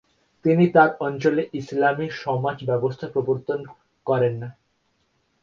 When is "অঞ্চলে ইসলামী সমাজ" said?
0.99-2.57